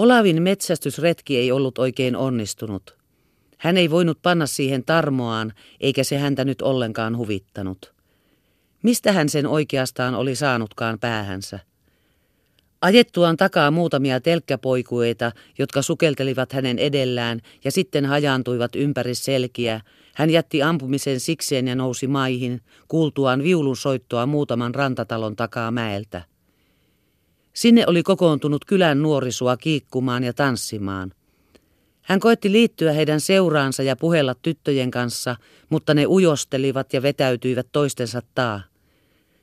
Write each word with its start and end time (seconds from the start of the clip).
Olavin 0.00 0.42
metsästysretki 0.42 1.36
ei 1.36 1.52
ollut 1.52 1.78
oikein 1.78 2.16
onnistunut. 2.16 2.98
Hän 3.58 3.76
ei 3.76 3.90
voinut 3.90 4.22
panna 4.22 4.46
siihen 4.46 4.84
tarmoaan, 4.84 5.52
eikä 5.80 6.04
se 6.04 6.18
häntä 6.18 6.44
nyt 6.44 6.62
ollenkaan 6.62 7.16
huvittanut. 7.16 7.94
Mistä 8.82 9.12
hän 9.12 9.28
sen 9.28 9.46
oikeastaan 9.46 10.14
oli 10.14 10.34
saanutkaan 10.34 10.98
päähänsä? 10.98 11.58
Ajettuaan 12.80 13.36
takaa 13.36 13.70
muutamia 13.70 14.20
telkkäpoikueita, 14.20 15.32
jotka 15.58 15.82
sukeltelivat 15.82 16.52
hänen 16.52 16.78
edellään 16.78 17.40
ja 17.64 17.70
sitten 17.70 18.06
hajaantuivat 18.06 18.76
ympäri 18.76 19.14
selkiä, 19.14 19.80
hän 20.14 20.30
jätti 20.30 20.62
ampumisen 20.62 21.20
sikseen 21.20 21.68
ja 21.68 21.74
nousi 21.74 22.06
maihin, 22.06 22.60
kuultuaan 22.88 23.42
viulun 23.42 23.76
soittoa 23.76 24.26
muutaman 24.26 24.74
rantatalon 24.74 25.36
takaa 25.36 25.70
mäeltä. 25.70 26.22
Sinne 27.52 27.84
oli 27.86 28.02
kokoontunut 28.02 28.64
kylän 28.64 29.02
nuorisua 29.02 29.56
kiikkumaan 29.56 30.24
ja 30.24 30.32
tanssimaan. 30.32 31.12
Hän 32.02 32.20
koetti 32.20 32.52
liittyä 32.52 32.92
heidän 32.92 33.20
seuraansa 33.20 33.82
ja 33.82 33.96
puhella 33.96 34.34
tyttöjen 34.34 34.90
kanssa, 34.90 35.36
mutta 35.68 35.94
ne 35.94 36.06
ujostelivat 36.06 36.92
ja 36.92 37.02
vetäytyivät 37.02 37.66
toistensa 37.72 38.22
taa. 38.34 38.60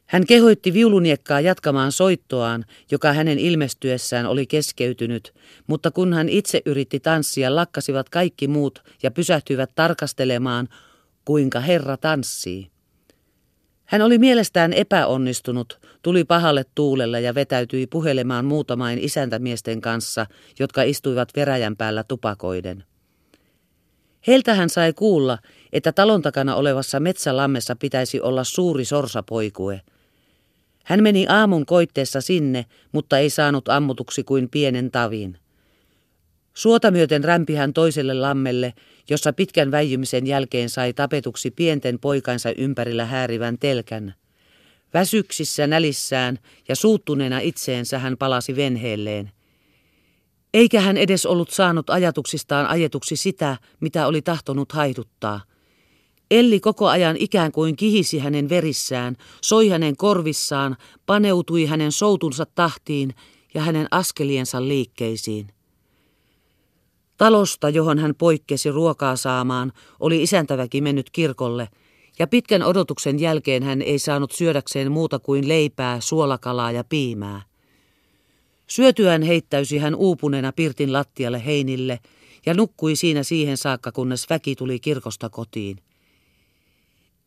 Hän 0.05 0.25
kehoitti 0.25 0.73
viuluniekkaa 0.73 1.41
jatkamaan 1.41 1.91
soittoaan, 1.91 2.65
joka 2.91 3.13
hänen 3.13 3.39
ilmestyessään 3.39 4.25
oli 4.25 4.45
keskeytynyt, 4.45 5.33
mutta 5.67 5.91
kun 5.91 6.13
hän 6.13 6.29
itse 6.29 6.61
yritti 6.65 6.99
tanssia, 6.99 7.55
lakkasivat 7.55 8.09
kaikki 8.09 8.47
muut 8.47 8.83
ja 9.03 9.11
pysähtyivät 9.11 9.69
tarkastelemaan, 9.75 10.67
kuinka 11.25 11.59
herra 11.59 11.97
tanssii. 11.97 12.76
Hän 13.87 14.01
oli 14.01 14.17
mielestään 14.17 14.73
epäonnistunut, 14.73 15.79
tuli 16.01 16.23
pahalle 16.23 16.65
tuulelle 16.75 17.21
ja 17.21 17.35
vetäytyi 17.35 17.87
puhelemaan 17.87 18.45
muutamain 18.45 18.99
isäntämiesten 18.99 19.81
kanssa, 19.81 20.25
jotka 20.59 20.83
istuivat 20.83 21.29
veräjän 21.35 21.77
päällä 21.77 22.03
tupakoiden. 22.03 22.83
Heiltä 24.27 24.53
hän 24.53 24.69
sai 24.69 24.93
kuulla, 24.93 25.37
että 25.73 25.91
talon 25.91 26.21
takana 26.21 26.55
olevassa 26.55 26.99
metsälammessa 26.99 27.75
pitäisi 27.75 28.21
olla 28.21 28.43
suuri 28.43 28.85
sorsapoikue. 28.85 29.81
Hän 30.83 31.03
meni 31.03 31.25
aamun 31.29 31.65
koitteessa 31.65 32.21
sinne, 32.21 32.65
mutta 32.91 33.17
ei 33.17 33.29
saanut 33.29 33.69
ammutuksi 33.69 34.23
kuin 34.23 34.49
pienen 34.49 34.91
tavin. 34.91 35.37
Suota 36.53 36.91
myöten 36.91 37.23
rämpi 37.23 37.55
hän 37.55 37.73
toiselle 37.73 38.13
lammelle, 38.13 38.73
jossa 39.09 39.33
pitkän 39.33 39.71
väijymisen 39.71 40.27
jälkeen 40.27 40.69
sai 40.69 40.93
tapetuksi 40.93 41.51
pienten 41.51 41.99
poikansa 41.99 42.49
ympärillä 42.57 43.05
häärivän 43.05 43.57
telkän. 43.59 44.13
Väsyksissä 44.93 45.67
nälissään 45.67 46.39
ja 46.67 46.75
suuttuneena 46.75 47.39
itseensä 47.39 47.99
hän 47.99 48.17
palasi 48.17 48.55
venheelleen. 48.55 49.31
Eikä 50.53 50.81
hän 50.81 50.97
edes 50.97 51.25
ollut 51.25 51.49
saanut 51.49 51.89
ajatuksistaan 51.89 52.67
ajetuksi 52.67 53.15
sitä, 53.15 53.57
mitä 53.79 54.07
oli 54.07 54.21
tahtonut 54.21 54.71
haiduttaa. 54.71 55.41
Elli 56.31 56.59
koko 56.59 56.87
ajan 56.87 57.17
ikään 57.19 57.51
kuin 57.51 57.75
kihisi 57.75 58.19
hänen 58.19 58.49
verissään, 58.49 59.15
soi 59.41 59.69
hänen 59.69 59.97
korvissaan, 59.97 60.77
paneutui 61.05 61.65
hänen 61.65 61.91
soutunsa 61.91 62.45
tahtiin 62.45 63.15
ja 63.53 63.61
hänen 63.61 63.87
askeliensa 63.91 64.67
liikkeisiin. 64.67 65.47
Talosta, 67.17 67.69
johon 67.69 67.99
hän 67.99 68.15
poikkesi 68.15 68.71
ruokaa 68.71 69.15
saamaan, 69.15 69.71
oli 69.99 70.23
isäntäväki 70.23 70.81
mennyt 70.81 71.09
kirkolle, 71.09 71.69
ja 72.19 72.27
pitkän 72.27 72.63
odotuksen 72.63 73.19
jälkeen 73.19 73.63
hän 73.63 73.81
ei 73.81 73.99
saanut 73.99 74.31
syödäkseen 74.31 74.91
muuta 74.91 75.19
kuin 75.19 75.47
leipää, 75.47 75.99
suolakalaa 75.99 76.71
ja 76.71 76.83
piimää. 76.83 77.41
Syötyään 78.67 79.21
heittäysi 79.21 79.77
hän 79.77 79.95
uupuneena 79.95 80.51
pirtin 80.51 80.93
lattialle 80.93 81.45
heinille 81.45 81.99
ja 82.45 82.53
nukkui 82.53 82.95
siinä 82.95 83.23
siihen 83.23 83.57
saakka, 83.57 83.91
kunnes 83.91 84.29
väki 84.29 84.55
tuli 84.55 84.79
kirkosta 84.79 85.29
kotiin. 85.29 85.77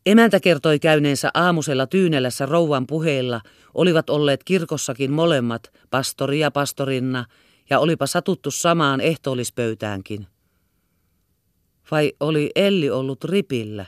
Emäntä 0.05 0.39
kertoi 0.39 0.79
käyneensä 0.79 1.31
aamusella 1.33 1.87
Tyynellässä 1.87 2.45
rouvan 2.45 2.87
puheilla, 2.87 3.41
olivat 3.73 4.09
olleet 4.09 4.43
kirkossakin 4.43 5.11
molemmat, 5.11 5.71
pastori 5.89 6.39
ja 6.39 6.51
pastorinna, 6.51 7.25
ja 7.71 7.79
olipa 7.79 8.07
satuttu 8.07 8.51
samaan 8.51 9.01
ehtoollispöytäänkin. 9.01 10.27
Vai 11.91 12.13
oli 12.19 12.51
Elli 12.55 12.89
ollut 12.89 13.23
ripillä, 13.23 13.85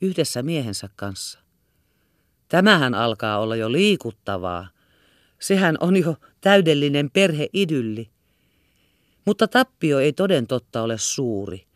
yhdessä 0.00 0.42
miehensä 0.42 0.88
kanssa? 0.96 1.38
Tämähän 2.48 2.94
alkaa 2.94 3.38
olla 3.38 3.56
jo 3.56 3.72
liikuttavaa. 3.72 4.68
Sehän 5.40 5.76
on 5.80 5.96
jo 5.96 6.16
täydellinen 6.40 7.10
perheidylli. 7.10 8.10
Mutta 9.24 9.48
tappio 9.48 9.98
ei 9.98 10.12
toden 10.12 10.46
totta 10.46 10.82
ole 10.82 10.98
suuri. 10.98 11.66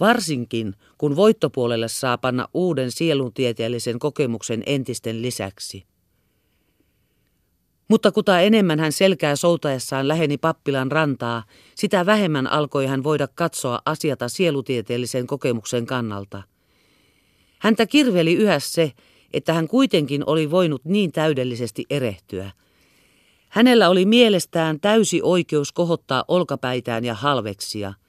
Varsinkin, 0.00 0.74
kun 0.98 1.16
voittopuolelle 1.16 1.88
saa 1.88 2.18
panna 2.18 2.48
uuden 2.54 2.90
sieluntieteellisen 2.90 3.98
kokemuksen 3.98 4.62
entisten 4.66 5.22
lisäksi. 5.22 5.86
Mutta 7.92 8.12
kuta 8.12 8.40
enemmän 8.40 8.80
hän 8.80 8.92
selkää 8.92 9.36
soutaessaan 9.36 10.08
läheni 10.08 10.38
pappilan 10.38 10.92
rantaa, 10.92 11.42
sitä 11.74 12.06
vähemmän 12.06 12.46
alkoi 12.46 12.86
hän 12.86 13.04
voida 13.04 13.28
katsoa 13.34 13.80
asiata 13.86 14.28
sielutieteellisen 14.28 15.26
kokemuksen 15.26 15.86
kannalta. 15.86 16.42
Häntä 17.58 17.86
kirveli 17.86 18.34
yhä 18.34 18.58
se, 18.58 18.92
että 19.32 19.52
hän 19.52 19.68
kuitenkin 19.68 20.22
oli 20.26 20.50
voinut 20.50 20.84
niin 20.84 21.12
täydellisesti 21.12 21.84
erehtyä. 21.90 22.50
Hänellä 23.48 23.88
oli 23.88 24.04
mielestään 24.06 24.80
täysi 24.80 25.20
oikeus 25.22 25.72
kohottaa 25.72 26.24
olkapäitään 26.28 27.04
ja 27.04 27.14
halveksia– 27.14 27.94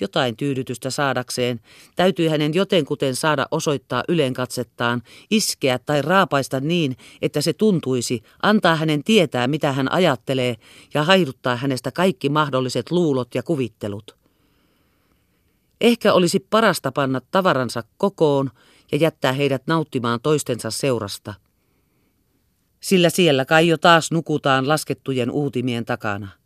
jotain 0.00 0.36
tyydytystä 0.36 0.90
saadakseen, 0.90 1.60
täytyy 1.96 2.28
hänen 2.28 2.54
jotenkuten 2.54 3.16
saada 3.16 3.46
osoittaa 3.50 4.04
ylenkatsettaan, 4.08 5.02
iskeä 5.30 5.78
tai 5.78 6.02
raapaista 6.02 6.60
niin, 6.60 6.96
että 7.22 7.40
se 7.40 7.52
tuntuisi, 7.52 8.22
antaa 8.42 8.76
hänen 8.76 9.04
tietää, 9.04 9.46
mitä 9.46 9.72
hän 9.72 9.92
ajattelee 9.92 10.56
ja 10.94 11.02
haiduttaa 11.02 11.56
hänestä 11.56 11.92
kaikki 11.92 12.28
mahdolliset 12.28 12.90
luulot 12.90 13.34
ja 13.34 13.42
kuvittelut. 13.42 14.16
Ehkä 15.80 16.12
olisi 16.12 16.46
parasta 16.50 16.92
panna 16.92 17.20
tavaransa 17.30 17.82
kokoon 17.96 18.50
ja 18.92 18.98
jättää 18.98 19.32
heidät 19.32 19.62
nauttimaan 19.66 20.20
toistensa 20.20 20.70
seurasta. 20.70 21.34
Sillä 22.80 23.10
siellä 23.10 23.44
kai 23.44 23.68
jo 23.68 23.78
taas 23.78 24.10
nukutaan 24.10 24.68
laskettujen 24.68 25.30
uutimien 25.30 25.84
takana. 25.84 26.37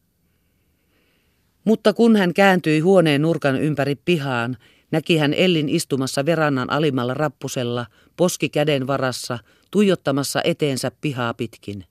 Mutta 1.65 1.93
kun 1.93 2.17
hän 2.17 2.35
kääntyi 2.35 2.81
huoneen 2.81 3.23
nurkan 3.23 3.61
ympäri 3.63 3.95
pihaan, 3.95 4.57
näki 4.91 5.17
hän 5.17 5.35
Ellin 5.35 5.69
istumassa 5.69 6.27
verannan 6.27 6.73
alimmalla 6.73 7.15
rappusella, 7.15 7.87
poski 8.17 8.49
käden 8.49 8.87
varassa, 8.87 9.39
tuijottamassa 9.71 10.41
eteensä 10.45 10.91
pihaa 11.01 11.35
pitkin. 11.35 11.85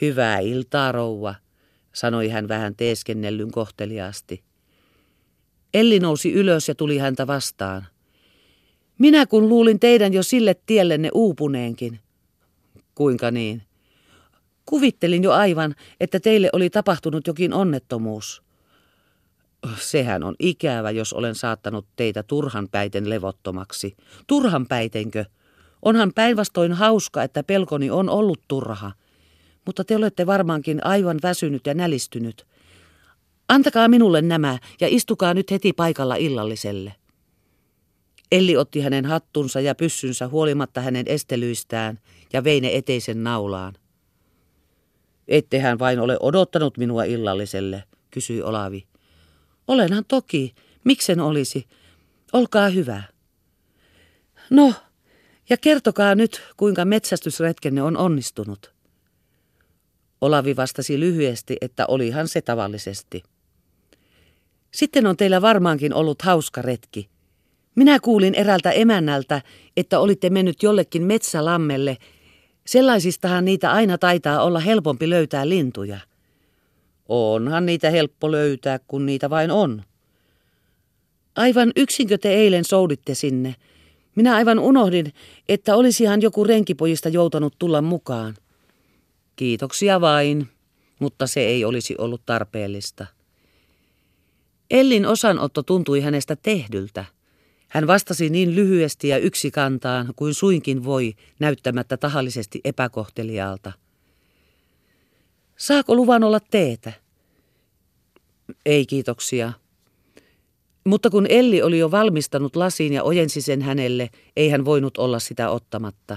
Hyvää 0.00 0.38
iltaa, 0.38 0.92
rouva, 0.92 1.34
sanoi 1.92 2.28
hän 2.28 2.48
vähän 2.48 2.76
teeskennellyn 2.76 3.50
kohteliaasti. 3.50 4.42
Elli 5.74 6.00
nousi 6.00 6.32
ylös 6.32 6.68
ja 6.68 6.74
tuli 6.74 6.98
häntä 6.98 7.26
vastaan. 7.26 7.86
Minä 8.98 9.26
kun 9.26 9.48
luulin 9.48 9.80
teidän 9.80 10.12
jo 10.12 10.22
sille 10.22 10.56
tiellenne 10.66 11.10
uupuneenkin. 11.14 12.00
Kuinka 12.94 13.30
niin? 13.30 13.62
Kuvittelin 14.66 15.22
jo 15.22 15.32
aivan, 15.32 15.74
että 16.00 16.20
teille 16.20 16.50
oli 16.52 16.70
tapahtunut 16.70 17.26
jokin 17.26 17.52
onnettomuus. 17.52 18.42
Sehän 19.78 20.22
on 20.22 20.34
ikävä, 20.38 20.90
jos 20.90 21.12
olen 21.12 21.34
saattanut 21.34 21.86
teitä 21.96 22.22
turhan 22.22 22.68
päiten 22.68 23.10
levottomaksi. 23.10 23.96
Turhan 24.26 24.66
päitenkö? 24.66 25.24
Onhan 25.82 26.12
päinvastoin 26.14 26.72
hauska, 26.72 27.22
että 27.22 27.42
pelkoni 27.42 27.90
on 27.90 28.10
ollut 28.10 28.40
turha. 28.48 28.92
Mutta 29.66 29.84
te 29.84 29.96
olette 29.96 30.26
varmaankin 30.26 30.86
aivan 30.86 31.18
väsynyt 31.22 31.66
ja 31.66 31.74
nälistynyt. 31.74 32.46
Antakaa 33.48 33.88
minulle 33.88 34.22
nämä 34.22 34.58
ja 34.80 34.88
istukaa 34.90 35.34
nyt 35.34 35.50
heti 35.50 35.72
paikalla 35.72 36.16
illalliselle. 36.16 36.94
Elli 38.32 38.56
otti 38.56 38.80
hänen 38.80 39.04
hattunsa 39.06 39.60
ja 39.60 39.74
pyssynsä 39.74 40.28
huolimatta 40.28 40.80
hänen 40.80 41.04
estelyistään 41.08 41.98
ja 42.32 42.44
vei 42.44 42.60
ne 42.60 42.76
eteisen 42.76 43.24
naulaan. 43.24 43.74
Ettehän 45.28 45.78
vain 45.78 46.00
ole 46.00 46.16
odottanut 46.20 46.78
minua 46.78 47.04
illalliselle, 47.04 47.84
kysyi 48.10 48.42
Olavi. 48.42 48.86
Olenhan 49.68 50.04
toki. 50.08 50.54
Miksen 50.84 51.20
olisi? 51.20 51.66
Olkaa 52.32 52.68
hyvä. 52.68 53.02
No, 54.50 54.74
ja 55.50 55.56
kertokaa 55.56 56.14
nyt, 56.14 56.42
kuinka 56.56 56.84
metsästysretkenne 56.84 57.82
on 57.82 57.96
onnistunut. 57.96 58.72
Olavi 60.20 60.56
vastasi 60.56 61.00
lyhyesti, 61.00 61.56
että 61.60 61.86
olihan 61.86 62.28
se 62.28 62.42
tavallisesti. 62.42 63.22
Sitten 64.70 65.06
on 65.06 65.16
teillä 65.16 65.42
varmaankin 65.42 65.94
ollut 65.94 66.22
hauska 66.22 66.62
retki. 66.62 67.08
Minä 67.74 68.00
kuulin 68.00 68.34
erältä 68.34 68.70
emännältä, 68.70 69.42
että 69.76 70.00
olitte 70.00 70.30
mennyt 70.30 70.62
jollekin 70.62 71.02
metsälammelle 71.02 71.96
Sellaisistahan 72.66 73.44
niitä 73.44 73.72
aina 73.72 73.98
taitaa 73.98 74.42
olla 74.42 74.60
helpompi 74.60 75.10
löytää 75.10 75.48
lintuja. 75.48 75.98
Onhan 77.08 77.66
niitä 77.66 77.90
helppo 77.90 78.32
löytää, 78.32 78.78
kun 78.78 79.06
niitä 79.06 79.30
vain 79.30 79.50
on. 79.50 79.82
Aivan 81.36 81.72
yksinkö 81.76 82.18
te 82.18 82.34
eilen 82.34 82.64
souditte 82.64 83.14
sinne? 83.14 83.54
Minä 84.14 84.34
aivan 84.34 84.58
unohdin, 84.58 85.12
että 85.48 85.76
olisihan 85.76 86.22
joku 86.22 86.44
renkipojista 86.44 87.08
joutanut 87.08 87.54
tulla 87.58 87.82
mukaan. 87.82 88.34
Kiitoksia 89.36 90.00
vain, 90.00 90.48
mutta 90.98 91.26
se 91.26 91.40
ei 91.40 91.64
olisi 91.64 91.94
ollut 91.98 92.22
tarpeellista. 92.26 93.06
Ellin 94.70 95.06
osanotto 95.06 95.62
tuntui 95.62 96.00
hänestä 96.00 96.36
tehdyltä. 96.36 97.04
Hän 97.72 97.86
vastasi 97.86 98.30
niin 98.30 98.54
lyhyesti 98.54 99.08
ja 99.08 99.18
yksikantaan 99.18 100.12
kuin 100.16 100.34
suinkin 100.34 100.84
voi, 100.84 101.14
näyttämättä 101.38 101.96
tahallisesti 101.96 102.60
epäkohteliaalta. 102.64 103.72
Saako 105.56 105.94
luvan 105.94 106.24
olla 106.24 106.40
teetä? 106.40 106.92
Ei 108.66 108.86
kiitoksia. 108.86 109.52
Mutta 110.84 111.10
kun 111.10 111.26
Elli 111.28 111.62
oli 111.62 111.78
jo 111.78 111.90
valmistanut 111.90 112.56
lasiin 112.56 112.92
ja 112.92 113.02
ojensi 113.02 113.40
sen 113.40 113.62
hänelle, 113.62 114.10
ei 114.36 114.48
hän 114.48 114.64
voinut 114.64 114.98
olla 114.98 115.18
sitä 115.18 115.50
ottamatta. 115.50 116.16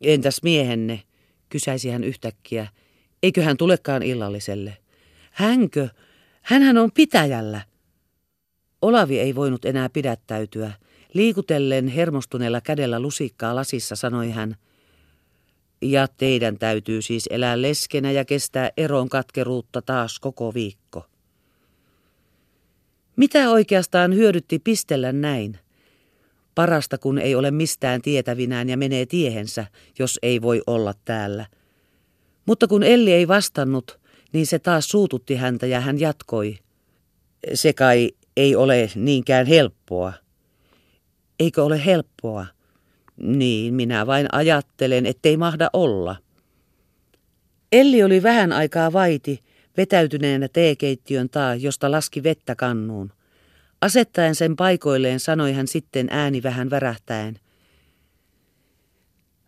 Entäs 0.00 0.42
miehenne, 0.42 1.02
kysäisi 1.48 1.90
hän 1.90 2.04
yhtäkkiä, 2.04 2.66
eikö 3.22 3.42
hän 3.42 3.56
tulekaan 3.56 4.02
illalliselle? 4.02 4.76
Hänkö? 5.30 5.88
Hänhän 6.42 6.78
on 6.78 6.92
pitäjällä. 6.92 7.60
Olavi 8.82 9.18
ei 9.18 9.34
voinut 9.34 9.64
enää 9.64 9.88
pidättäytyä. 9.88 10.72
Liikutellen 11.12 11.88
hermostuneella 11.88 12.60
kädellä 12.60 13.00
lusikkaa 13.00 13.54
lasissa 13.54 13.96
sanoi 13.96 14.30
hän, 14.30 14.56
ja 15.82 16.08
teidän 16.08 16.58
täytyy 16.58 17.02
siis 17.02 17.28
elää 17.30 17.62
leskenä 17.62 18.10
ja 18.10 18.24
kestää 18.24 18.70
eron 18.76 19.08
katkeruutta 19.08 19.82
taas 19.82 20.20
koko 20.20 20.54
viikko. 20.54 21.06
Mitä 23.16 23.50
oikeastaan 23.50 24.14
hyödytti 24.14 24.58
pistellä 24.58 25.12
näin? 25.12 25.58
Parasta 26.54 26.98
kun 26.98 27.18
ei 27.18 27.34
ole 27.34 27.50
mistään 27.50 28.02
tietävinään 28.02 28.68
ja 28.68 28.76
menee 28.76 29.06
tiehensä, 29.06 29.66
jos 29.98 30.18
ei 30.22 30.42
voi 30.42 30.62
olla 30.66 30.94
täällä. 31.04 31.46
Mutta 32.46 32.66
kun 32.66 32.82
Elli 32.82 33.12
ei 33.12 33.28
vastannut, 33.28 34.00
niin 34.32 34.46
se 34.46 34.58
taas 34.58 34.88
suututti 34.88 35.34
häntä 35.34 35.66
ja 35.66 35.80
hän 35.80 36.00
jatkoi. 36.00 36.58
Se 37.54 37.72
kai 37.72 38.10
ei 38.38 38.56
ole 38.56 38.90
niinkään 38.94 39.46
helppoa. 39.46 40.12
Eikö 41.40 41.64
ole 41.64 41.84
helppoa? 41.84 42.46
Niin, 43.16 43.74
minä 43.74 44.06
vain 44.06 44.26
ajattelen, 44.32 45.06
ettei 45.06 45.36
mahda 45.36 45.70
olla. 45.72 46.16
Elli 47.72 48.02
oli 48.02 48.22
vähän 48.22 48.52
aikaa 48.52 48.92
vaiti, 48.92 49.42
vetäytyneenä 49.76 50.48
teekeittiön 50.48 51.28
taa, 51.28 51.54
josta 51.54 51.90
laski 51.90 52.22
vettä 52.22 52.54
kannuun. 52.54 53.12
Asettaen 53.80 54.34
sen 54.34 54.56
paikoilleen 54.56 55.20
sanoi 55.20 55.52
hän 55.52 55.66
sitten 55.68 56.08
ääni 56.10 56.42
vähän 56.42 56.70
värähtäen. 56.70 57.38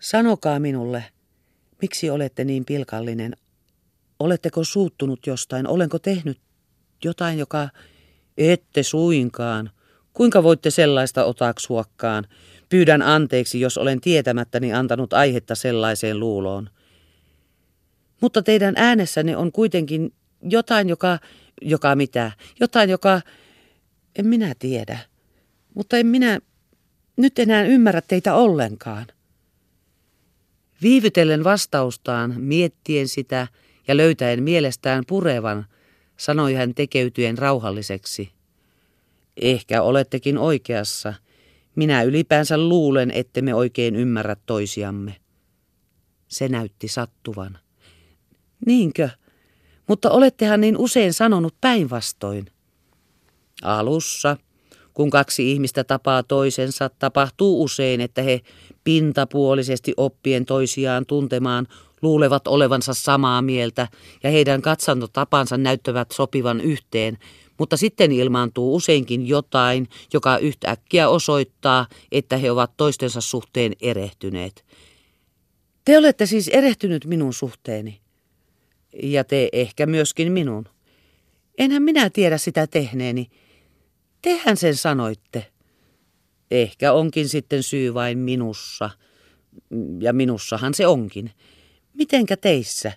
Sanokaa 0.01 0.59
minulle, 0.59 1.05
miksi 1.83 2.11
olette 2.11 2.45
niin 2.45 2.65
pilkallinen? 2.65 3.37
Oletteko 4.19 4.65
suuttunut 4.65 5.27
jostain? 5.27 5.69
Olenko 5.69 5.99
tehnyt 5.99 6.39
jotain, 7.05 7.39
joka... 7.39 7.69
Ette 8.41 8.83
suinkaan. 8.83 9.71
Kuinka 10.13 10.43
voitte 10.43 10.71
sellaista 10.71 11.25
otaksuakkaan? 11.25 12.25
Pyydän 12.69 13.03
anteeksi, 13.03 13.61
jos 13.61 13.79
olen 13.79 14.01
tietämättäni 14.01 14.73
antanut 14.73 15.13
aihetta 15.13 15.55
sellaiseen 15.55 16.21
luuloon. 16.21 16.71
Mutta 18.21 18.43
teidän 18.43 18.75
äänessänne 18.77 19.37
on 19.37 19.53
kuitenkin 19.53 20.13
jotain, 20.43 20.89
joka, 20.89 21.19
joka 21.63 21.95
mitä, 21.95 22.33
jotain, 22.61 22.91
joka, 22.91 23.21
en 24.19 24.27
minä 24.27 24.55
tiedä. 24.59 24.99
Mutta 25.75 25.97
en 25.97 26.07
minä 26.07 26.41
nyt 27.17 27.39
enää 27.39 27.63
ymmärrä 27.63 28.01
teitä 28.01 28.35
ollenkaan. 28.35 29.07
Viivytellen 30.83 31.45
vastaustaan, 31.45 32.41
miettien 32.41 33.09
sitä 33.09 33.47
ja 33.89 33.97
löytäen 33.97 34.43
mielestään 34.43 35.05
purevan, 35.07 35.67
sanoi 36.21 36.55
hän 36.55 36.75
tekeytyen 36.75 37.39
rauhalliseksi. 37.39 38.33
Ehkä 39.37 39.83
olettekin 39.83 40.39
oikeassa. 40.39 41.15
Minä 41.77 42.03
ylipäänsä 42.03 42.59
luulen, 42.59 43.11
ette 43.11 43.43
me 43.43 43.55
oikein 43.55 43.97
ymmärrä 43.97 44.37
toisiamme. 44.47 45.17
Se 46.29 46.49
näytti 46.49 46.89
sattuvan. 46.89 47.59
Niinkö? 48.67 49.09
Mutta 49.89 50.11
olettehan 50.11 50.61
niin 50.61 50.77
usein 50.77 51.13
sanonut 51.13 51.55
päinvastoin. 51.61 52.47
Alussa, 53.63 54.37
kun 54.95 55.11
kaksi 55.11 55.53
ihmistä 55.53 55.85
tapaa 55.85 56.23
toisensa, 56.23 56.91
tapahtuu 56.99 57.63
usein, 57.63 58.01
että 58.01 58.23
he 58.23 58.41
pintapuolisesti 58.85 59.95
oppien 59.97 60.47
toisiaan 60.47 61.07
tuntemaan 61.07 61.67
luulevat 62.03 62.49
olevansa 62.49 62.95
samaa 62.95 63.43
mieltä 63.43 63.89
ja 64.23 64.31
heidän 64.31 64.63
katsantotapansa 64.63 65.57
näyttävät 65.57 66.11
sopivan 66.11 66.61
yhteen, 66.61 67.19
mutta 67.59 67.77
sitten 67.77 68.13
ilmaantuu 68.13 68.75
useinkin 68.75 69.29
jotain, 69.29 69.89
joka 70.13 70.39
yhtäkkiä 70.39 71.09
osoittaa, 71.09 71.87
että 72.13 72.37
he 72.37 72.51
ovat 72.51 72.73
toistensa 72.77 73.21
suhteen 73.21 73.73
erehtyneet. 73.83 74.65
Te 75.85 75.99
olette 75.99 76.27
siis 76.27 76.49
erehtynyt 76.49 77.05
minun 77.05 77.35
suhteeni. 77.35 78.01
Ja 79.03 79.25
te 79.25 79.49
ehkä 79.53 79.87
myöskin 79.87 80.33
minun. 80.33 80.65
Enhän 81.59 81.83
minä 81.83 82.11
tiedä 82.11 82.39
sitä 82.39 82.67
tehneeni. 82.67 83.31
Tehän 84.23 84.57
sen 84.57 84.77
sanoitte. 84.77 85.47
Ehkä 86.51 86.93
onkin 86.93 87.29
sitten 87.29 87.63
syy 87.63 87.95
vain 87.95 88.19
minussa. 88.19 88.91
Ja 90.01 90.13
minussahan 90.13 90.75
se 90.75 90.87
onkin. 90.87 91.31
Mitenkä 91.95 92.37
teissä? 92.37 92.93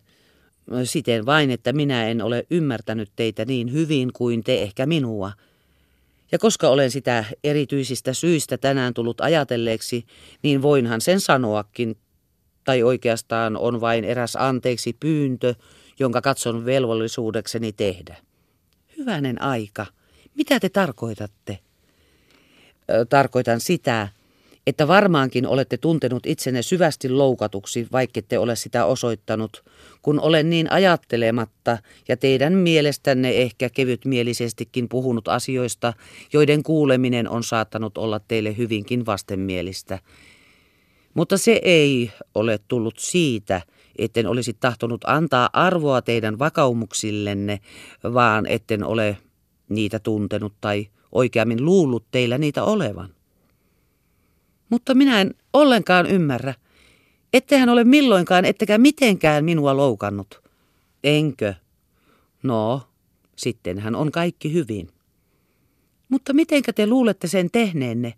Siten 0.84 1.26
vain, 1.26 1.52
että 1.52 1.74
minä 1.74 2.08
en 2.08 2.22
ole 2.22 2.46
ymmärtänyt 2.50 3.12
teitä 3.16 3.46
niin 3.46 3.72
hyvin 3.72 4.14
kuin 4.14 4.44
te 4.44 4.62
ehkä 4.62 4.86
minua. 4.86 5.32
Ja 6.32 6.40
koska 6.40 6.70
olen 6.70 6.92
sitä 6.92 7.26
erityisistä 7.44 8.14
syistä 8.14 8.58
tänään 8.58 8.94
tullut 8.94 9.22
ajatelleeksi, 9.22 10.06
niin 10.44 10.62
voinhan 10.62 11.02
sen 11.02 11.20
sanoakin, 11.20 11.98
tai 12.64 12.84
oikeastaan 12.84 13.58
on 13.58 13.82
vain 13.82 14.04
eräs 14.04 14.36
anteeksi 14.36 14.98
pyyntö, 15.00 15.56
jonka 16.00 16.22
katson 16.22 16.66
velvollisuudekseni 16.66 17.72
tehdä. 17.74 18.18
Hyvänen 18.98 19.42
aika, 19.42 19.86
mitä 20.36 20.60
te 20.60 20.70
tarkoitatte? 20.70 21.60
Tarkoitan 23.10 23.60
sitä, 23.60 24.08
että 24.68 24.88
varmaankin 24.88 25.48
olette 25.48 25.78
tuntenut 25.78 26.26
itsenne 26.26 26.62
syvästi 26.62 27.10
loukatuksi, 27.10 27.88
te 28.28 28.40
ole 28.40 28.56
sitä 28.56 28.86
osoittanut, 28.86 29.64
kun 30.02 30.20
olen 30.20 30.50
niin 30.50 30.72
ajattelematta 30.72 31.78
ja 32.08 32.18
teidän 32.18 32.54
mielestänne 32.54 33.30
ehkä 33.30 33.70
kevytmielisestikin 33.70 34.90
puhunut 34.90 35.28
asioista, 35.28 35.94
joiden 36.34 36.64
kuuleminen 36.64 37.30
on 37.30 37.44
saattanut 37.44 37.98
olla 37.98 38.20
teille 38.20 38.58
hyvinkin 38.58 39.06
vastenmielistä. 39.06 40.00
Mutta 41.14 41.38
se 41.38 41.60
ei 41.64 42.12
ole 42.36 42.60
tullut 42.68 43.00
siitä, 43.00 43.62
etten 43.98 44.28
olisi 44.28 44.54
tahtonut 44.60 45.02
antaa 45.08 45.50
arvoa 45.54 46.02
teidän 46.02 46.40
vakaumuksillenne, 46.40 47.60
vaan 48.04 48.46
etten 48.46 48.84
ole 48.84 49.18
niitä 49.70 50.00
tuntenut 50.00 50.54
tai 50.62 50.88
oikeammin 51.12 51.66
luullut 51.66 52.06
teillä 52.12 52.38
niitä 52.38 52.64
olevan. 52.64 53.10
Mutta 54.74 54.96
minä 54.96 55.22
en 55.22 55.36
ollenkaan 55.54 56.06
ymmärrä. 56.06 56.54
Ettehän 57.34 57.70
ole 57.70 57.84
milloinkaan, 57.84 58.46
ettekä 58.46 58.78
mitenkään 58.78 59.46
minua 59.46 59.78
loukannut. 59.78 60.42
Enkö? 61.04 61.54
No, 62.44 62.82
sittenhän 63.36 63.96
on 63.96 64.12
kaikki 64.12 64.54
hyvin. 64.54 64.90
Mutta 66.10 66.34
mitenkä 66.34 66.74
te 66.74 66.88
luulette 66.88 67.28
sen 67.28 67.52
tehneenne? 67.52 68.14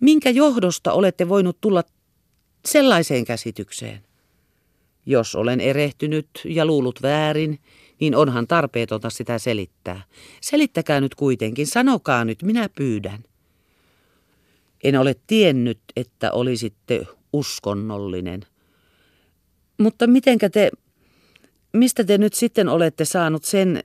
Minkä 0.00 0.30
johdosta 0.30 0.92
olette 0.92 1.28
voinut 1.28 1.60
tulla 1.60 1.84
sellaiseen 2.66 3.24
käsitykseen? 3.24 4.00
Jos 5.06 5.34
olen 5.34 5.60
erehtynyt 5.60 6.28
ja 6.44 6.66
luullut 6.66 7.02
väärin, 7.02 7.58
niin 8.00 8.16
onhan 8.16 8.46
tarpeetonta 8.46 9.10
sitä 9.10 9.38
selittää. 9.38 10.02
Selittäkää 10.40 11.00
nyt 11.00 11.14
kuitenkin, 11.14 11.66
sanokaa 11.66 12.24
nyt, 12.24 12.42
minä 12.42 12.68
pyydän. 12.68 13.29
En 14.84 14.96
ole 14.96 15.16
tiennyt, 15.26 15.80
että 15.96 16.32
olisitte 16.32 17.06
uskonnollinen. 17.32 18.40
Mutta 19.78 20.06
mitenkä 20.06 20.50
te, 20.50 20.70
mistä 21.72 22.04
te 22.04 22.18
nyt 22.18 22.34
sitten 22.34 22.68
olette 22.68 23.04
saanut 23.04 23.44
sen, 23.44 23.84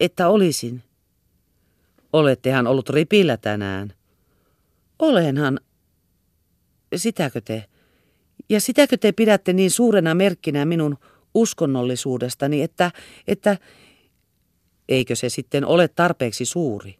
että 0.00 0.28
olisin? 0.28 0.82
Olettehan 2.12 2.66
ollut 2.66 2.88
ripillä 2.88 3.36
tänään. 3.36 3.92
Olenhan. 4.98 5.60
Sitäkö 6.96 7.40
te? 7.40 7.64
Ja 8.48 8.60
sitäkö 8.60 8.96
te 8.96 9.12
pidätte 9.12 9.52
niin 9.52 9.70
suurena 9.70 10.14
merkkinä 10.14 10.64
minun 10.64 10.98
uskonnollisuudestani, 11.34 12.62
että, 12.62 12.90
että 13.26 13.56
eikö 14.88 15.16
se 15.16 15.28
sitten 15.28 15.64
ole 15.64 15.88
tarpeeksi 15.88 16.44
suuri. 16.44 16.98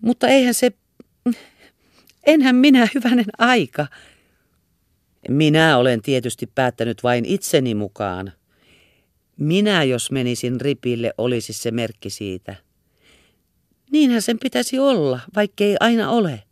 Mutta 0.00 0.28
eihän 0.28 0.54
se, 0.54 0.72
enhän 2.26 2.56
minä 2.56 2.88
hyvänen 2.94 3.26
aika. 3.38 3.86
Minä 5.28 5.76
olen 5.76 6.02
tietysti 6.02 6.46
päättänyt 6.54 7.02
vain 7.02 7.24
itseni 7.24 7.74
mukaan. 7.74 8.32
Minä, 9.36 9.84
jos 9.84 10.10
menisin 10.10 10.60
ripille, 10.60 11.14
olisi 11.18 11.52
se 11.52 11.70
merkki 11.70 12.10
siitä. 12.10 12.56
Niinhän 13.92 14.22
sen 14.22 14.38
pitäisi 14.38 14.78
olla, 14.78 15.20
vaikkei 15.36 15.76
aina 15.80 16.10
ole. 16.10 16.42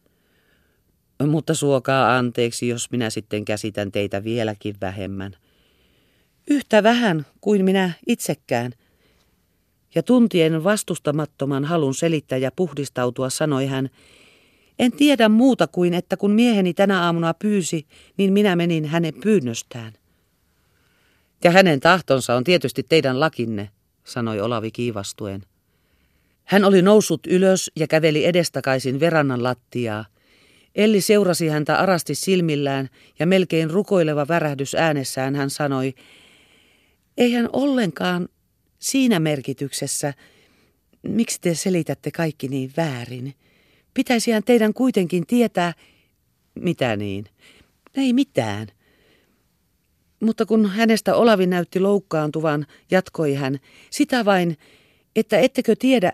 Mutta 1.27 1.55
suokaa 1.55 2.17
anteeksi, 2.17 2.69
jos 2.69 2.91
minä 2.91 3.11
sitten 3.11 3.45
käsitän 3.45 3.93
teitä 3.93 4.25
vieläkin 4.25 4.77
vähemmän. 4.81 5.37
Yhtä 6.51 6.83
vähän 6.83 7.27
kuin 7.41 7.65
minä 7.65 7.91
itsekään. 8.07 8.73
Ja 9.95 10.03
tuntien 10.03 10.65
vastustamattoman 10.65 11.65
halun 11.65 11.95
selittää 11.95 12.39
ja 12.39 12.51
puhdistautua 12.57 13.31
sanoi 13.31 13.67
hän, 13.67 13.91
en 14.79 14.93
tiedä 14.93 15.29
muuta 15.29 15.67
kuin, 15.67 15.95
että 15.95 16.17
kun 16.17 16.31
mieheni 16.31 16.75
tänä 16.75 17.03
aamuna 17.03 17.35
pyysi, 17.35 17.87
niin 18.17 18.33
minä 18.33 18.57
menin 18.57 18.85
hänen 18.85 19.15
pyynnöstään. 19.15 19.93
Ja 21.45 21.51
hänen 21.51 21.81
tahtonsa 21.81 22.35
on 22.35 22.45
tietysti 22.45 22.83
teidän 22.83 23.21
lakinne, 23.21 23.71
sanoi 24.05 24.41
Olavi 24.41 24.71
kiivastuen. 24.71 25.43
Hän 26.45 26.65
oli 26.65 26.83
noussut 26.83 27.27
ylös 27.27 27.71
ja 27.77 27.87
käveli 27.87 28.25
edestakaisin 28.25 29.01
verannan 29.01 29.43
lattiaa. 29.43 30.05
Elli 30.75 31.01
seurasi 31.01 31.49
häntä 31.49 31.79
arasti 31.79 32.15
silmillään 32.15 32.89
ja 33.19 33.27
melkein 33.27 33.71
rukoileva 33.71 34.29
värähdys 34.29 34.75
äänessään 34.75 35.35
hän 35.35 35.51
sanoi, 35.51 35.95
eihän 37.17 37.49
ollenkaan 37.53 38.29
siinä 38.79 39.21
merkityksessä, 39.21 40.15
miksi 41.03 41.41
te 41.41 41.55
selitätte 41.55 42.11
kaikki 42.11 42.49
niin 42.49 42.73
väärin. 42.77 43.35
Pitäisihän 43.99 44.43
teidän 44.45 44.75
kuitenkin 44.75 45.27
tietää, 45.27 45.75
mitä 46.55 46.97
niin. 46.97 47.25
Ei 47.95 48.13
mitään. 48.13 48.67
Mutta 50.21 50.47
kun 50.47 50.67
hänestä 50.67 51.15
Olavi 51.15 51.47
näytti 51.47 51.81
loukkaantuvan, 51.81 52.67
jatkoi 52.91 53.35
hän, 53.35 53.59
sitä 53.91 54.25
vain, 54.25 54.57
että 55.17 55.39
ettekö 55.39 55.77
tiedä, 55.79 56.13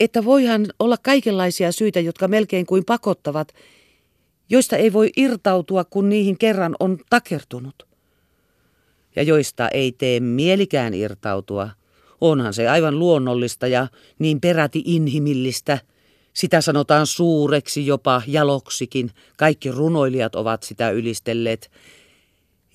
että 0.00 0.24
voihan 0.24 0.66
olla 0.78 0.96
kaikenlaisia 1.02 1.72
syitä, 1.72 2.00
jotka 2.00 2.28
melkein 2.28 2.66
kuin 2.66 2.84
pakottavat, 2.84 3.52
joista 4.50 4.76
ei 4.76 4.92
voi 4.92 5.10
irtautua, 5.16 5.84
kun 5.84 6.08
niihin 6.08 6.38
kerran 6.38 6.76
on 6.80 6.98
takertunut. 7.10 7.86
Ja 9.16 9.22
joista 9.22 9.68
ei 9.68 9.92
tee 9.92 10.20
mielikään 10.20 10.94
irtautua. 10.94 11.70
Onhan 12.20 12.54
se 12.54 12.68
aivan 12.68 12.98
luonnollista 12.98 13.66
ja 13.66 13.88
niin 14.18 14.40
peräti 14.40 14.82
inhimillistä. 14.84 15.78
Sitä 16.32 16.60
sanotaan 16.60 17.06
suureksi, 17.06 17.86
jopa 17.86 18.22
jaloksikin. 18.26 19.10
Kaikki 19.36 19.70
runoilijat 19.70 20.34
ovat 20.34 20.62
sitä 20.62 20.90
ylistelleet. 20.90 21.70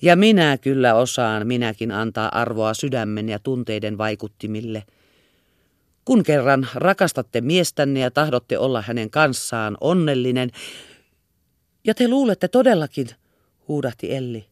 Ja 0.02 0.16
minä 0.16 0.58
kyllä 0.58 0.94
osaan 0.94 1.46
minäkin 1.46 1.92
antaa 1.92 2.28
arvoa 2.28 2.74
sydämen 2.74 3.28
ja 3.28 3.38
tunteiden 3.38 3.98
vaikuttimille– 3.98 4.82
kun 6.08 6.22
kerran 6.22 6.68
rakastatte 6.74 7.40
miestänne 7.40 8.00
ja 8.00 8.10
tahdotte 8.10 8.58
olla 8.58 8.82
hänen 8.82 9.10
kanssaan 9.10 9.76
onnellinen. 9.80 10.50
Ja 11.84 11.94
te 11.94 12.08
luulette 12.08 12.48
todellakin, 12.48 13.08
huudahti 13.68 14.14
Elli. 14.14 14.46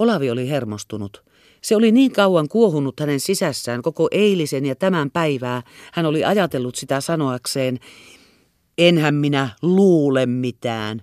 Olavi 0.00 0.30
oli 0.30 0.48
hermostunut. 0.48 1.24
Se 1.62 1.76
oli 1.76 1.92
niin 1.92 2.12
kauan 2.12 2.48
kuohunut 2.48 3.00
hänen 3.00 3.20
sisässään 3.20 3.82
koko 3.82 4.08
eilisen 4.10 4.66
ja 4.66 4.76
tämän 4.76 5.10
päivää. 5.10 5.62
Hän 5.92 6.06
oli 6.06 6.24
ajatellut 6.24 6.74
sitä 6.74 7.00
sanoakseen, 7.00 7.78
enhän 8.78 9.14
minä 9.14 9.48
luule 9.62 10.26
mitään. 10.26 11.02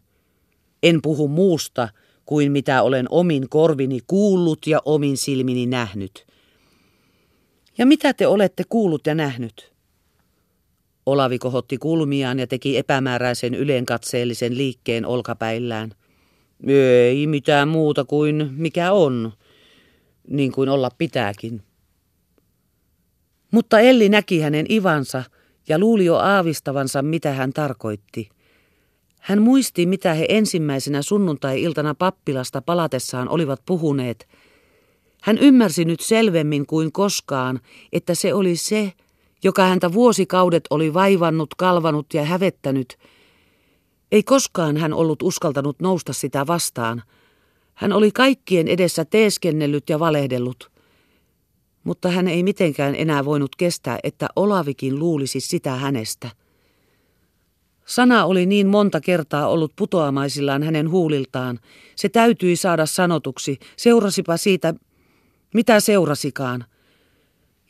En 0.83 1.01
puhu 1.01 1.27
muusta 1.27 1.89
kuin 2.25 2.51
mitä 2.51 2.83
olen 2.83 3.05
omin 3.09 3.49
korvini 3.49 3.99
kuullut 4.07 4.67
ja 4.67 4.81
omin 4.85 5.17
silmini 5.17 5.65
nähnyt. 5.65 6.27
Ja 7.77 7.85
mitä 7.85 8.13
te 8.13 8.27
olette 8.27 8.63
kuullut 8.69 9.07
ja 9.07 9.15
nähnyt? 9.15 9.73
Olavi 11.05 11.39
kohotti 11.39 11.77
kulmiaan 11.77 12.39
ja 12.39 12.47
teki 12.47 12.77
epämääräisen 12.77 13.53
ylenkatseellisen 13.53 14.57
liikkeen 14.57 15.05
olkapäillään. 15.05 15.93
Ei 16.67 17.27
mitään 17.27 17.67
muuta 17.67 18.05
kuin 18.05 18.49
mikä 18.51 18.91
on, 18.91 19.33
niin 20.27 20.51
kuin 20.51 20.69
olla 20.69 20.89
pitääkin. 20.97 21.61
Mutta 23.51 23.79
Elli 23.79 24.09
näki 24.09 24.39
hänen 24.39 24.65
ivansa 24.71 25.23
ja 25.69 25.79
luuli 25.79 26.05
jo 26.05 26.15
aavistavansa, 26.15 27.01
mitä 27.01 27.31
hän 27.31 27.53
tarkoitti. 27.53 28.29
Hän 29.19 29.41
muisti, 29.41 29.85
mitä 29.85 30.13
he 30.13 30.25
ensimmäisenä 30.29 31.01
sunnuntai-iltana 31.01 31.95
pappilasta 31.95 32.61
palatessaan 32.61 33.29
olivat 33.29 33.61
puhuneet– 33.65 34.27
hän 35.27 35.37
ymmärsi 35.37 35.85
nyt 35.85 35.99
selvemmin 35.99 36.65
kuin 36.65 36.91
koskaan, 36.91 37.59
että 37.93 38.15
se 38.15 38.33
oli 38.33 38.55
se, 38.55 38.93
joka 39.43 39.63
häntä 39.63 39.93
vuosikaudet 39.93 40.63
oli 40.69 40.93
vaivannut, 40.93 41.55
kalvanut 41.57 42.13
ja 42.13 42.25
hävettänyt. 42.25 42.97
Ei 44.11 44.23
koskaan 44.23 44.77
hän 44.77 44.93
ollut 44.93 45.21
uskaltanut 45.21 45.79
nousta 45.79 46.13
sitä 46.13 46.47
vastaan. 46.47 47.03
Hän 47.73 47.93
oli 47.93 48.11
kaikkien 48.11 48.67
edessä 48.67 49.05
teeskennellyt 49.05 49.89
ja 49.89 49.99
valehdellut. 49.99 50.71
Mutta 51.83 52.09
hän 52.09 52.27
ei 52.27 52.43
mitenkään 52.43 52.95
enää 52.95 53.25
voinut 53.25 53.55
kestää, 53.55 53.99
että 54.03 54.27
Olavikin 54.35 54.99
luulisi 54.99 55.39
sitä 55.39 55.71
hänestä. 55.71 56.29
Sana 57.85 58.25
oli 58.25 58.45
niin 58.45 58.67
monta 58.67 59.01
kertaa 59.01 59.47
ollut 59.47 59.73
putoamaisillaan 59.75 60.63
hänen 60.63 60.89
huuliltaan. 60.89 61.59
Se 61.95 62.09
täytyi 62.09 62.55
saada 62.55 62.85
sanotuksi, 62.85 63.59
seurasipa 63.77 64.37
siitä 64.37 64.73
mitä 65.53 65.79
seurasikaan? 65.79 66.65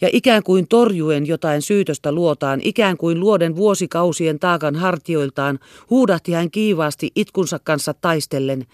Ja 0.02 0.10
ikään 0.14 0.44
kuin 0.44 0.68
torjuen 0.68 1.28
jotain 1.28 1.62
syytöstä 1.62 2.12
luotaan, 2.12 2.60
ikään 2.64 2.98
kuin 2.98 3.20
luoden 3.20 3.56
vuosikausien 3.56 4.40
taakan 4.40 4.76
hartioiltaan, 4.76 5.60
huudahti 5.90 6.32
hän 6.32 6.52
kiivaasti 6.52 7.12
itkunsa 7.16 7.60
kanssa 7.60 7.94
taistellen. 7.94 8.66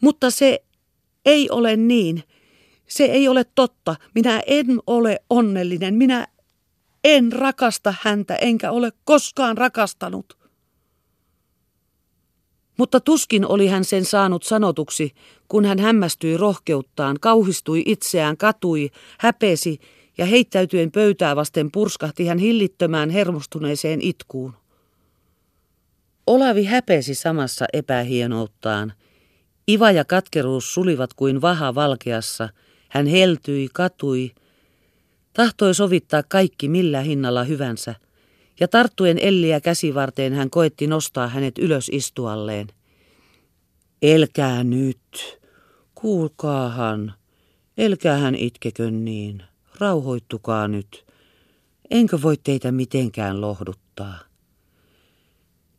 Mutta 0.00 0.30
se 0.30 0.62
ei 1.24 1.50
ole 1.50 1.76
niin. 1.76 2.22
Se 2.88 3.04
ei 3.04 3.28
ole 3.28 3.44
totta. 3.54 3.96
Minä 4.14 4.42
en 4.46 4.66
ole 4.86 5.20
onnellinen. 5.30 5.94
Minä 5.94 6.26
en 7.04 7.32
rakasta 7.32 7.94
häntä, 8.00 8.36
enkä 8.36 8.70
ole 8.70 8.92
koskaan 9.04 9.58
rakastanut. 9.58 10.42
Mutta 12.78 13.00
tuskin 13.00 13.46
oli 13.46 13.66
hän 13.66 13.84
sen 13.84 14.04
saanut 14.04 14.42
sanotuksi, 14.42 15.12
kun 15.48 15.64
hän 15.64 15.78
hämmästyi 15.78 16.36
rohkeuttaan, 16.36 17.16
kauhistui 17.20 17.82
itseään, 17.86 18.36
katui, 18.36 18.90
häpesi 19.18 19.78
ja 20.18 20.26
heittäytyen 20.26 20.90
pöytää 20.90 21.36
vasten 21.36 21.70
purskahti 21.72 22.26
hän 22.26 22.38
hillittömään 22.38 23.10
hermostuneeseen 23.10 24.00
itkuun. 24.00 24.54
Olavi 26.26 26.64
häpesi 26.64 27.14
samassa 27.14 27.66
epähienouttaan. 27.72 28.92
Iva 29.68 29.90
ja 29.90 30.04
katkeruus 30.04 30.74
sulivat 30.74 31.14
kuin 31.14 31.40
vaha 31.40 31.74
valkeassa. 31.74 32.48
Hän 32.88 33.06
heltyi, 33.06 33.68
katui, 33.72 34.30
tahtoi 35.32 35.74
sovittaa 35.74 36.22
kaikki 36.22 36.68
millä 36.68 37.00
hinnalla 37.00 37.44
hyvänsä– 37.44 37.94
ja 38.60 38.68
tarttuen 38.68 39.18
Elliä 39.18 39.60
käsivarteen 39.60 40.32
hän 40.32 40.50
koetti 40.50 40.86
nostaa 40.86 41.28
hänet 41.28 41.58
ylös 41.58 41.88
istualleen. 41.92 42.66
Elkää 44.02 44.64
nyt, 44.64 45.40
kuulkaahan, 45.94 47.14
elkäähän 47.78 48.34
itkekön 48.34 49.04
niin, 49.04 49.42
rauhoittukaa 49.78 50.68
nyt, 50.68 51.06
enkö 51.90 52.22
voi 52.22 52.36
teitä 52.44 52.72
mitenkään 52.72 53.40
lohduttaa. 53.40 54.18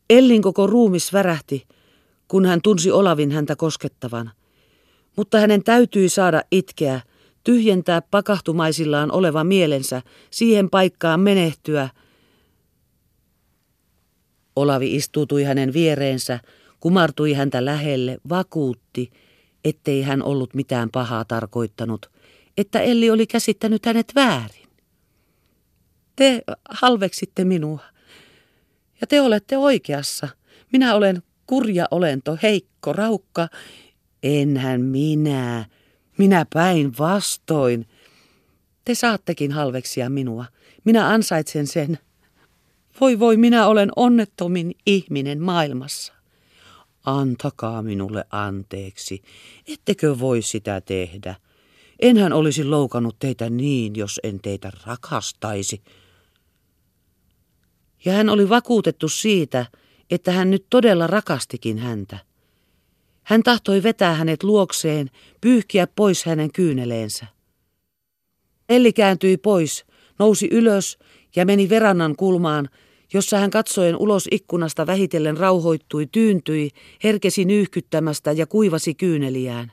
Ellin 0.10 0.42
koko 0.42 0.68
ruumis 0.68 1.14
värähti, 1.14 1.68
kun 2.28 2.46
hän 2.46 2.62
tunsi 2.62 2.92
Olavin 2.92 3.32
häntä 3.32 3.56
koskettavan, 3.56 4.32
mutta 5.18 5.40
hänen 5.40 5.64
täytyi 5.64 6.10
saada 6.10 6.42
itkeä, 6.52 7.02
tyhjentää 7.44 8.02
pakahtumaisillaan 8.02 9.12
oleva 9.12 9.44
mielensä, 9.44 10.02
siihen 10.32 10.70
paikkaan 10.70 11.20
menehtyä– 11.20 11.90
Olavi 14.56 14.96
istuutui 14.96 15.44
hänen 15.44 15.74
viereensä, 15.74 16.40
kumartui 16.80 17.34
häntä 17.34 17.66
lähelle, 17.66 18.18
vakuutti, 18.30 19.12
ettei 19.66 20.02
hän 20.02 20.24
ollut 20.24 20.54
mitään 20.54 20.90
pahaa 20.92 21.26
tarkoittanut, 21.26 22.12
että 22.58 22.82
Elli 22.82 23.10
oli 23.10 23.28
käsittänyt 23.28 23.86
hänet 23.86 24.16
väärin. 24.16 24.70
Te 26.16 26.42
halveksitte 26.70 27.46
minua. 27.46 27.80
Ja 29.02 29.08
te 29.08 29.22
olette 29.22 29.58
oikeassa. 29.58 30.28
Minä 30.72 30.96
olen 30.96 31.24
kurja 31.48 31.86
olento, 31.92 32.38
heikko, 32.44 32.94
raukka. 32.94 33.48
Enhän 34.24 34.82
minä. 34.82 35.66
Minä 36.18 36.46
päin 36.54 36.98
vastoin. 37.00 37.88
Te 38.86 38.96
saattekin 38.96 39.52
halveksia 39.52 40.10
minua. 40.10 40.46
Minä 40.84 41.10
ansaitsen 41.10 41.68
sen. 41.68 41.98
Voi 43.02 43.20
voi, 43.20 43.38
minä 43.38 43.68
olen 43.68 43.90
onnettomin 43.96 44.76
ihminen 44.86 45.42
maailmassa. 45.42 46.14
Antakaa 47.06 47.82
minulle 47.82 48.26
anteeksi. 48.30 49.22
Ettekö 49.68 50.20
voi 50.20 50.42
sitä 50.42 50.82
tehdä? 50.82 51.36
Enhän 52.00 52.34
olisi 52.34 52.64
loukannut 52.64 53.20
teitä 53.20 53.50
niin, 53.50 53.96
jos 53.96 54.20
en 54.24 54.40
teitä 54.40 54.72
rakastaisi. 54.86 55.82
Ja 58.06 58.14
hän 58.14 58.30
oli 58.30 58.50
vakuutettu 58.50 59.10
siitä, 59.10 59.66
että 60.12 60.32
hän 60.32 60.52
nyt 60.52 60.66
todella 60.70 61.08
rakastikin 61.08 61.78
häntä. 61.78 62.18
Hän 63.24 63.44
tahtoi 63.44 63.84
vetää 63.84 64.14
hänet 64.14 64.44
luokseen, 64.44 65.10
pyyhkiä 65.42 65.88
pois 65.88 66.26
hänen 66.26 66.52
kyyneleensä. 66.52 67.26
Elli 68.70 68.94
kääntyi 68.94 69.38
pois, 69.38 69.86
nousi 70.20 70.48
ylös 70.52 70.98
ja 71.36 71.46
meni 71.46 71.70
verannan 71.70 72.16
kulmaan, 72.16 72.70
jossa 73.14 73.40
hän 73.40 73.50
katsoen 73.50 73.98
ulos 73.98 74.28
ikkunasta 74.32 74.88
vähitellen 74.88 75.38
rauhoittui, 75.38 76.08
tyyntyi, 76.12 76.70
herkesi 77.04 77.46
nyyhkyttämästä 77.46 78.32
ja 78.32 78.48
kuivasi 78.48 78.96
kyyneliään. 78.96 79.72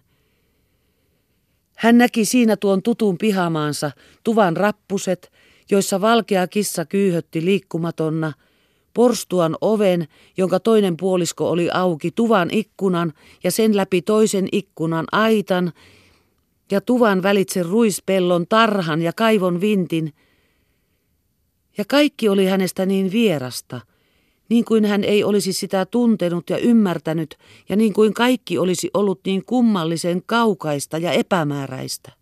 Hän 1.80 1.98
näki 1.98 2.24
siinä 2.24 2.56
tuon 2.56 2.82
tutun 2.82 3.18
pihamaansa, 3.18 3.90
tuvan 4.24 4.56
rappuset, 4.56 5.32
joissa 5.70 6.00
valkea 6.00 6.46
kissa 6.48 6.84
kyyhötti 6.84 7.44
liikkumatonna, 7.44 8.32
porstuan 8.94 9.56
oven, 9.60 10.08
jonka 10.36 10.60
toinen 10.60 10.96
puolisko 10.96 11.50
oli 11.50 11.70
auki, 11.72 12.10
tuvan 12.10 12.48
ikkunan 12.52 13.12
ja 13.44 13.50
sen 13.50 13.76
läpi 13.76 14.02
toisen 14.02 14.48
ikkunan 14.52 15.04
aitan, 15.12 15.72
ja 16.70 16.80
tuvan 16.80 17.22
välitse 17.22 17.62
ruispellon, 17.62 18.46
tarhan 18.48 19.02
ja 19.02 19.12
kaivon 19.12 19.60
vintin. 19.60 20.12
Ja 21.78 21.84
kaikki 21.88 22.28
oli 22.28 22.46
hänestä 22.46 22.86
niin 22.86 23.12
vierasta, 23.12 23.80
niin 24.50 24.64
kuin 24.64 24.84
hän 24.84 25.04
ei 25.04 25.24
olisi 25.24 25.52
sitä 25.52 25.86
tuntenut 25.86 26.50
ja 26.50 26.58
ymmärtänyt, 26.58 27.38
ja 27.68 27.76
niin 27.76 27.92
kuin 27.92 28.14
kaikki 28.14 28.58
olisi 28.58 28.90
ollut 28.94 29.20
niin 29.26 29.44
kummallisen 29.44 30.22
kaukaista 30.26 30.98
ja 30.98 31.12
epämääräistä. 31.12 32.12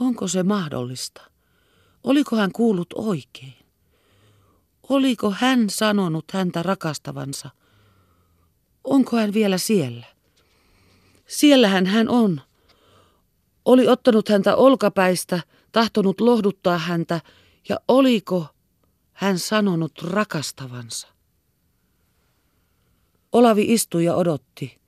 Onko 0.00 0.28
se 0.28 0.42
mahdollista? 0.42 1.22
Oliko 2.04 2.36
hän 2.36 2.52
kuullut 2.52 2.92
oikein? 2.94 3.54
Oliko 4.88 5.30
hän 5.30 5.70
sanonut 5.70 6.24
häntä 6.32 6.62
rakastavansa? 6.62 7.50
Onko 8.84 9.16
hän 9.16 9.34
vielä 9.34 9.58
siellä? 9.58 10.06
Siellähän 11.26 11.86
hän 11.86 12.08
on. 12.08 12.40
Oli 13.64 13.88
ottanut 13.88 14.28
häntä 14.28 14.56
olkapäistä, 14.56 15.40
tahtonut 15.72 16.20
lohduttaa 16.20 16.78
häntä, 16.78 17.20
ja 17.68 17.80
oliko 17.88 18.46
hän 19.18 19.38
sanonut 19.38 20.02
rakastavansa? 20.02 21.08
Olavi 23.32 23.72
istui 23.72 24.04
ja 24.04 24.14
odotti. 24.14 24.78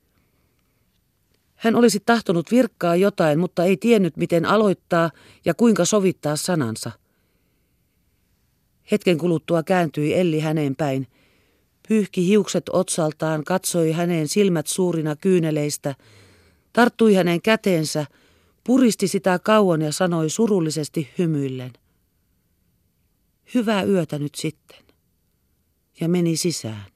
Hän 1.54 1.76
olisi 1.76 2.00
tahtonut 2.06 2.50
virkkaa 2.50 2.96
jotain, 2.96 3.38
mutta 3.38 3.64
ei 3.64 3.76
tiennyt, 3.76 4.16
miten 4.16 4.44
aloittaa 4.44 5.10
ja 5.44 5.54
kuinka 5.54 5.84
sovittaa 5.84 6.36
sanansa. 6.36 6.90
Hetken 8.90 9.18
kuluttua 9.18 9.62
kääntyi 9.62 10.14
Elli 10.14 10.40
häneen 10.40 10.76
päin. 10.76 11.06
Pyyhki 11.88 12.26
hiukset 12.26 12.64
otsaltaan, 12.72 13.44
katsoi 13.44 13.92
häneen 13.92 14.28
silmät 14.28 14.66
suurina 14.66 15.16
kyyneleistä, 15.16 15.94
tarttui 16.72 17.14
hänen 17.14 17.42
käteensä, 17.42 18.06
puristi 18.64 19.08
sitä 19.08 19.38
kauan 19.38 19.82
ja 19.82 19.92
sanoi 19.92 20.30
surullisesti 20.30 21.08
hymyillen. 21.18 21.72
Hyvää 23.54 23.82
yötä 23.82 24.18
nyt 24.18 24.34
sitten. 24.34 24.78
Ja 26.00 26.08
meni 26.08 26.36
sisään. 26.36 26.86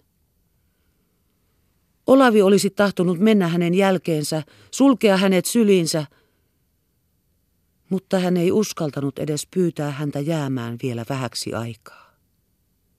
Olavi 2.06 2.42
olisi 2.42 2.70
tahtonut 2.70 3.18
mennä 3.18 3.48
hänen 3.48 3.74
jälkeensä, 3.74 4.42
sulkea 4.70 5.16
hänet 5.16 5.44
syliinsä, 5.44 6.06
mutta 7.90 8.18
hän 8.18 8.36
ei 8.36 8.52
uskaltanut 8.52 9.18
edes 9.18 9.46
pyytää 9.54 9.90
häntä 9.90 10.20
jäämään 10.20 10.76
vielä 10.82 11.04
vähäksi 11.08 11.54
aikaa. 11.54 12.03